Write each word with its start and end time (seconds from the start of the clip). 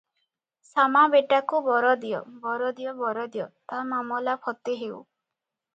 ଶାମା 0.69 1.03
ବେଟାକୁ 1.15 1.59
ବର 1.67 1.91
ଦିଅ- 2.05 2.23
ବର 2.47 2.73
ଦିଅ- 2.81 2.95
ବର 3.05 3.27
ଦିଅ, 3.37 3.49
ତା 3.73 3.87
ମାମଲା 3.95 4.39
ଫତେ 4.49 4.79
ହେଉ।" 4.85 4.97